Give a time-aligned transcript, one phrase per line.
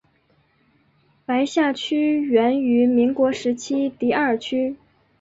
[1.27, 4.75] 白下区源于民国时期的第二区。